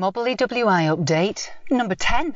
Mobley 0.00 0.34
WI 0.34 0.84
update 0.84 1.50
number 1.70 1.94
10. 1.94 2.34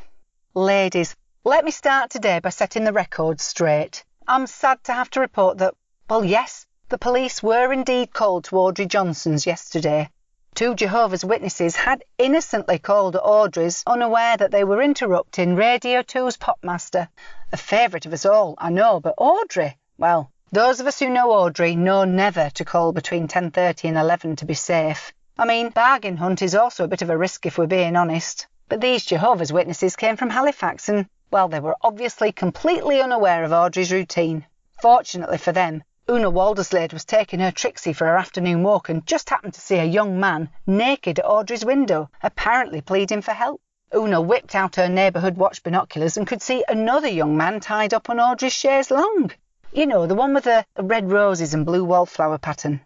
Ladies, 0.55 1.17
let 1.45 1.65
me 1.65 1.71
start 1.71 2.11
today 2.11 2.39
by 2.39 2.51
setting 2.51 2.85
the 2.85 2.93
record 2.93 3.41
straight. 3.41 4.05
I'm 4.29 4.47
sad 4.47 4.85
to 4.85 4.93
have 4.93 5.09
to 5.11 5.21
report 5.21 5.59
that, 5.59 5.75
well, 6.11 6.23
yes, 6.23 6.67
the 6.95 6.99
police 6.99 7.43
were 7.43 7.73
indeed 7.73 8.13
called 8.13 8.45
to 8.45 8.57
Audrey 8.57 8.87
Johnson's 8.87 9.49
yesterday. 9.49 10.09
Two 10.55 10.77
Jehovah's 10.77 11.25
Witnesses 11.25 11.75
had 11.75 12.05
innocently 12.19 12.79
called 12.79 13.17
at 13.17 13.23
Audrey's, 13.25 13.83
unaware 13.85 14.37
that 14.37 14.53
they 14.53 14.63
were 14.63 14.81
interrupting 14.81 15.57
Radio 15.57 16.03
2's 16.03 16.37
Popmaster. 16.37 17.09
A 17.51 17.57
favourite 17.57 18.07
of 18.07 18.13
us 18.13 18.25
all, 18.25 18.55
I 18.59 18.71
know, 18.71 19.01
but 19.01 19.15
Audrey, 19.19 19.77
well, 19.99 20.31
those 20.53 20.79
of 20.79 20.87
us 20.87 21.01
who 21.01 21.11
know 21.11 21.33
Audrey 21.33 21.75
know 21.75 22.05
never 22.05 22.49
to 22.51 22.65
call 22.65 22.93
between 22.93 23.27
10.30 23.27 23.89
and 23.89 23.99
11 23.99 24.37
to 24.37 24.45
be 24.45 24.55
safe. 24.55 25.13
I 25.37 25.47
mean, 25.47 25.71
bargain 25.71 26.17
hunt 26.17 26.43
is 26.43 26.55
also 26.55 26.85
a 26.85 26.89
bit 26.95 27.03
of 27.03 27.11
a 27.11 27.19
risk 27.19 27.45
if 27.45 27.59
we're 27.59 27.67
being 27.67 27.97
honest. 27.97 28.47
But 28.69 28.81
these 28.81 29.05
Jehovah's 29.05 29.53
Witnesses 29.53 29.97
came 29.97 30.17
from 30.17 30.31
Halifax 30.31 30.89
and, 30.89 31.09
well, 31.33 31.49
they 31.49 31.59
were 31.59 31.77
obviously 31.83 32.31
completely 32.31 33.01
unaware 33.01 33.43
of 33.43 33.51
Audrey's 33.51 33.91
routine. 33.91 34.47
Fortunately 34.81 35.39
for 35.39 35.51
them, 35.51 35.83
Una 36.07 36.31
Walderslade 36.31 36.93
was 36.93 37.07
taking 37.07 37.41
her 37.41 37.51
Trixie 37.51 37.95
for 37.95 38.07
her 38.07 38.19
afternoon 38.19 38.63
walk 38.63 38.91
and 38.91 39.07
just 39.07 39.31
happened 39.31 39.55
to 39.55 39.61
see 39.63 39.77
a 39.77 39.85
young 39.85 40.21
man 40.21 40.51
naked 40.67 41.19
at 41.19 41.25
Audrey's 41.25 41.65
window, 41.65 42.11
apparently 42.23 42.83
pleading 42.83 43.23
for 43.23 43.33
help. 43.33 43.63
Una 43.95 44.21
whipped 44.21 44.55
out 44.55 44.77
her 44.77 44.87
neighbourhood 44.87 45.39
watch 45.39 45.63
binoculars 45.63 46.19
and 46.19 46.27
could 46.27 46.43
see 46.43 46.63
another 46.69 47.09
young 47.09 47.39
man 47.39 47.59
tied 47.59 47.95
up 47.95 48.11
on 48.11 48.21
Audrey's 48.21 48.53
chaise 48.53 48.91
longue. 48.91 49.35
You 49.73 49.87
know, 49.87 50.07
the 50.07 50.15
one 50.15 50.35
with 50.35 50.45
the 50.45 50.67
red 50.77 51.11
roses 51.11 51.55
and 51.55 51.65
blue 51.65 51.85
wallflower 51.85 52.37
pattern. 52.37 52.83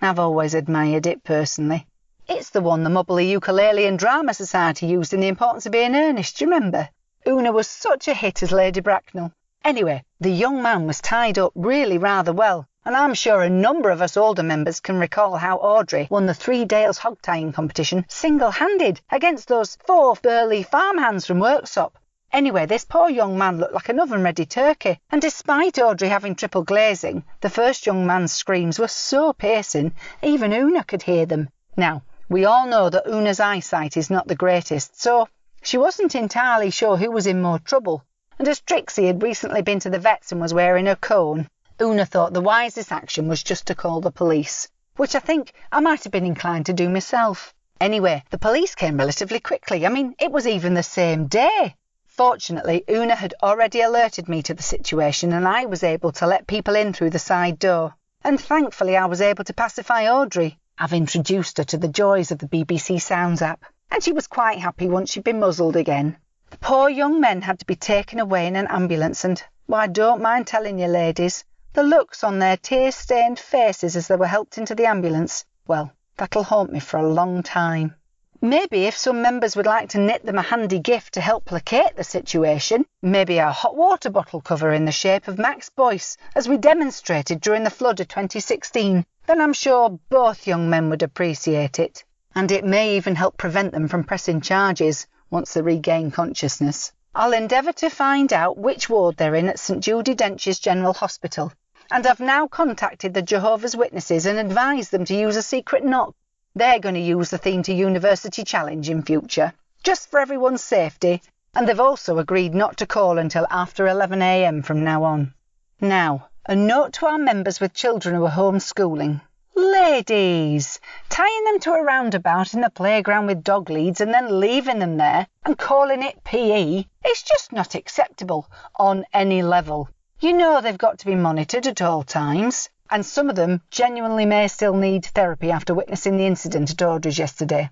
I've 0.00 0.20
always 0.20 0.54
admired 0.54 1.06
it 1.06 1.24
personally. 1.24 1.88
It's 2.28 2.50
the 2.50 2.60
one 2.60 2.84
the 2.84 2.90
Mobley 2.90 3.32
Ukulele 3.32 3.86
and 3.86 3.98
Drama 3.98 4.32
Society 4.32 4.86
used 4.86 5.12
in 5.12 5.18
The 5.18 5.26
Importance 5.26 5.66
of 5.66 5.72
Being 5.72 5.96
Earnest, 5.96 6.38
do 6.38 6.44
you 6.44 6.50
remember? 6.52 6.88
Una 7.26 7.50
was 7.50 7.66
such 7.66 8.06
a 8.06 8.14
hit 8.14 8.44
as 8.44 8.52
Lady 8.52 8.80
Bracknell. 8.80 9.32
Anyway, 9.62 10.02
the 10.18 10.30
young 10.30 10.62
man 10.62 10.86
was 10.86 11.02
tied 11.02 11.38
up 11.38 11.52
really 11.54 11.98
rather 11.98 12.32
well, 12.32 12.66
and 12.84 12.96
I'm 12.96 13.12
sure 13.12 13.42
a 13.42 13.50
number 13.50 13.90
of 13.90 14.00
us 14.00 14.16
older 14.16 14.42
members 14.42 14.80
can 14.80 14.98
recall 14.98 15.36
how 15.36 15.58
Audrey 15.58 16.08
won 16.10 16.24
the 16.24 16.32
Three 16.32 16.64
Dales 16.64 16.96
hog 16.96 17.20
tying 17.20 17.52
competition 17.52 18.06
single-handed 18.08 19.02
against 19.10 19.48
those 19.48 19.76
four 19.84 20.16
burly 20.22 20.62
farmhands 20.62 21.26
from 21.26 21.40
Worksop. 21.40 21.92
Anyway, 22.32 22.64
this 22.64 22.86
poor 22.86 23.10
young 23.10 23.36
man 23.36 23.58
looked 23.58 23.74
like 23.74 23.90
an 23.90 24.00
oven-ready 24.00 24.46
turkey, 24.46 24.98
and 25.10 25.20
despite 25.20 25.78
Audrey 25.78 26.08
having 26.08 26.34
triple 26.34 26.62
glazing, 26.62 27.22
the 27.42 27.50
first 27.50 27.84
young 27.84 28.06
man's 28.06 28.32
screams 28.32 28.78
were 28.78 28.88
so 28.88 29.34
piercing, 29.34 29.92
even 30.22 30.54
Una 30.54 30.84
could 30.84 31.02
hear 31.02 31.26
them. 31.26 31.50
Now, 31.76 32.02
we 32.30 32.46
all 32.46 32.66
know 32.66 32.88
that 32.88 33.06
Una's 33.06 33.40
eyesight 33.40 33.98
is 33.98 34.08
not 34.08 34.26
the 34.26 34.36
greatest, 34.36 34.98
so 34.98 35.28
she 35.60 35.76
wasn't 35.76 36.14
entirely 36.14 36.70
sure 36.70 36.96
who 36.96 37.10
was 37.10 37.26
in 37.26 37.42
more 37.42 37.58
trouble. 37.58 38.04
And 38.40 38.48
as 38.48 38.62
Trixie 38.62 39.06
had 39.06 39.22
recently 39.22 39.60
been 39.60 39.80
to 39.80 39.90
the 39.90 39.98
vet's 39.98 40.32
and 40.32 40.40
was 40.40 40.54
wearing 40.54 40.86
her 40.86 40.96
cone, 40.96 41.50
Una 41.78 42.06
thought 42.06 42.32
the 42.32 42.40
wisest 42.40 42.90
action 42.90 43.28
was 43.28 43.42
just 43.42 43.66
to 43.66 43.74
call 43.74 44.00
the 44.00 44.10
police, 44.10 44.66
which 44.96 45.14
I 45.14 45.18
think 45.18 45.52
I 45.70 45.80
might 45.80 46.04
have 46.04 46.10
been 46.10 46.24
inclined 46.24 46.64
to 46.64 46.72
do 46.72 46.88
myself. 46.88 47.52
Anyway, 47.82 48.24
the 48.30 48.38
police 48.38 48.74
came 48.74 48.96
relatively 48.96 49.40
quickly. 49.40 49.84
I 49.84 49.90
mean, 49.90 50.14
it 50.18 50.32
was 50.32 50.46
even 50.46 50.72
the 50.72 50.82
same 50.82 51.26
day. 51.26 51.76
Fortunately, 52.06 52.82
Una 52.88 53.14
had 53.14 53.34
already 53.42 53.82
alerted 53.82 54.26
me 54.26 54.42
to 54.44 54.54
the 54.54 54.62
situation 54.62 55.34
and 55.34 55.46
I 55.46 55.66
was 55.66 55.82
able 55.82 56.12
to 56.12 56.26
let 56.26 56.46
people 56.46 56.76
in 56.76 56.94
through 56.94 57.10
the 57.10 57.18
side 57.18 57.58
door. 57.58 57.94
And 58.24 58.40
thankfully 58.40 58.96
I 58.96 59.04
was 59.04 59.20
able 59.20 59.44
to 59.44 59.52
pacify 59.52 60.08
Audrey, 60.08 60.58
I've 60.78 60.94
introduced 60.94 61.58
her 61.58 61.64
to 61.64 61.76
the 61.76 61.88
joys 61.88 62.30
of 62.30 62.38
the 62.38 62.48
BBC 62.48 63.02
Sounds 63.02 63.42
app, 63.42 63.66
and 63.90 64.02
she 64.02 64.12
was 64.12 64.26
quite 64.26 64.60
happy 64.60 64.88
once 64.88 65.10
she'd 65.10 65.24
been 65.24 65.40
muzzled 65.40 65.76
again. 65.76 66.16
The 66.50 66.58
poor 66.58 66.88
young 66.88 67.20
men 67.20 67.42
had 67.42 67.60
to 67.60 67.64
be 67.64 67.76
taken 67.76 68.18
away 68.18 68.46
in 68.46 68.56
an 68.56 68.66
ambulance, 68.68 69.24
and, 69.24 69.40
well, 69.68 69.80
I 69.80 69.86
don't 69.86 70.20
mind 70.20 70.48
telling 70.48 70.80
you, 70.80 70.88
ladies, 70.88 71.44
the 71.72 71.84
looks 71.84 72.24
on 72.24 72.40
their 72.40 72.56
tear-stained 72.56 73.38
faces 73.38 73.94
as 73.94 74.08
they 74.08 74.16
were 74.16 74.26
helped 74.26 74.58
into 74.58 74.74
the 74.74 74.86
ambulance, 74.86 75.44
well, 75.68 75.92
that'll 76.16 76.42
haunt 76.42 76.72
me 76.72 76.80
for 76.80 76.96
a 76.98 77.08
long 77.08 77.44
time. 77.44 77.94
Maybe 78.40 78.86
if 78.86 78.96
some 78.96 79.22
members 79.22 79.54
would 79.54 79.66
like 79.66 79.90
to 79.90 80.00
knit 80.00 80.26
them 80.26 80.38
a 80.38 80.42
handy 80.42 80.80
gift 80.80 81.14
to 81.14 81.20
help 81.20 81.44
placate 81.44 81.94
the 81.94 82.02
situation, 82.02 82.84
maybe 83.00 83.38
a 83.38 83.52
hot 83.52 83.76
water 83.76 84.10
bottle 84.10 84.40
cover 84.40 84.72
in 84.72 84.86
the 84.86 84.92
shape 84.92 85.28
of 85.28 85.38
Max 85.38 85.68
Boyce, 85.68 86.16
as 86.34 86.48
we 86.48 86.56
demonstrated 86.56 87.40
during 87.40 87.62
the 87.62 87.70
flood 87.70 88.00
of 88.00 88.08
2016, 88.08 89.06
then 89.26 89.40
I'm 89.40 89.52
sure 89.52 90.00
both 90.08 90.48
young 90.48 90.68
men 90.68 90.90
would 90.90 91.04
appreciate 91.04 91.78
it. 91.78 92.02
And 92.34 92.50
it 92.50 92.64
may 92.64 92.96
even 92.96 93.14
help 93.14 93.36
prevent 93.36 93.70
them 93.70 93.86
from 93.86 94.02
pressing 94.02 94.40
charges 94.40 95.06
once 95.30 95.54
they 95.54 95.62
regain 95.62 96.10
consciousness. 96.10 96.92
I'll 97.14 97.32
endeavour 97.32 97.72
to 97.72 97.88
find 97.88 98.32
out 98.32 98.58
which 98.58 98.88
ward 98.88 99.16
they're 99.16 99.34
in 99.34 99.48
at 99.48 99.58
St 99.58 99.82
Judi 99.82 100.16
Dench's 100.16 100.58
General 100.58 100.92
Hospital, 100.92 101.52
and 101.90 102.06
I've 102.06 102.20
now 102.20 102.46
contacted 102.46 103.14
the 103.14 103.22
Jehovah's 103.22 103.76
Witnesses 103.76 104.26
and 104.26 104.38
advised 104.38 104.90
them 104.90 105.04
to 105.06 105.14
use 105.14 105.36
a 105.36 105.42
secret 105.42 105.84
knock 105.84 106.14
they're 106.56 106.80
going 106.80 106.96
to 106.96 107.00
use 107.00 107.30
the 107.30 107.38
theme 107.38 107.62
to 107.62 107.72
University 107.72 108.42
Challenge 108.42 108.90
in 108.90 109.02
future, 109.02 109.52
just 109.84 110.10
for 110.10 110.18
everyone's 110.18 110.64
safety, 110.64 111.22
and 111.54 111.68
they've 111.68 111.78
also 111.78 112.18
agreed 112.18 112.54
not 112.54 112.78
to 112.78 112.88
call 112.88 113.18
until 113.18 113.46
after 113.50 113.84
11am 113.84 114.64
from 114.64 114.82
now 114.82 115.04
on. 115.04 115.32
Now, 115.80 116.28
a 116.46 116.56
note 116.56 116.94
to 116.94 117.06
our 117.06 117.18
members 117.18 117.60
with 117.60 117.72
children 117.72 118.16
who 118.16 118.24
are 118.24 118.32
homeschooling. 118.32 119.20
Ladies, 119.54 120.80
tying 121.20 121.44
them 121.44 121.60
to 121.60 121.72
a 121.74 121.82
roundabout 121.82 122.54
in 122.54 122.62
the 122.62 122.70
playground 122.70 123.26
with 123.26 123.44
dog 123.44 123.68
leads 123.68 124.00
and 124.00 124.14
then 124.14 124.40
leaving 124.40 124.78
them 124.78 124.96
there 124.96 125.26
and 125.44 125.58
calling 125.58 126.02
it 126.02 126.24
PE 126.24 126.82
is 127.06 127.22
just 127.22 127.52
not 127.52 127.74
acceptable 127.74 128.48
on 128.76 129.04
any 129.12 129.42
level. 129.42 129.86
You 130.20 130.32
know 130.32 130.62
they've 130.62 130.78
got 130.78 130.98
to 131.00 131.04
be 131.04 131.14
monitored 131.14 131.66
at 131.66 131.82
all 131.82 132.04
times 132.04 132.70
and 132.90 133.04
some 133.04 133.28
of 133.28 133.36
them 133.36 133.60
genuinely 133.70 134.24
may 134.24 134.48
still 134.48 134.72
need 134.72 135.04
therapy 135.04 135.50
after 135.50 135.74
witnessing 135.74 136.16
the 136.16 136.26
incident 136.26 136.70
at 136.70 136.80
Audrey's 136.80 137.18
yesterday. 137.18 137.68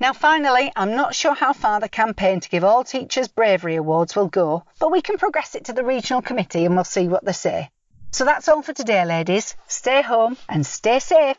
Now, 0.00 0.12
finally, 0.12 0.72
I'm 0.74 0.96
not 0.96 1.14
sure 1.14 1.34
how 1.34 1.52
far 1.52 1.78
the 1.78 1.88
campaign 1.88 2.40
to 2.40 2.48
give 2.48 2.64
all 2.64 2.82
teachers 2.82 3.28
bravery 3.28 3.76
awards 3.76 4.16
will 4.16 4.26
go, 4.26 4.64
but 4.80 4.90
we 4.90 5.02
can 5.02 5.18
progress 5.18 5.54
it 5.54 5.66
to 5.66 5.72
the 5.72 5.84
regional 5.84 6.20
committee 6.20 6.64
and 6.64 6.74
we'll 6.74 6.82
see 6.82 7.06
what 7.06 7.24
they 7.24 7.32
say. 7.32 7.70
So 8.10 8.24
that's 8.24 8.48
all 8.48 8.62
for 8.62 8.72
today, 8.72 9.04
ladies. 9.04 9.54
Stay 9.68 10.02
home 10.02 10.36
and 10.48 10.66
stay 10.66 10.98
safe. 10.98 11.36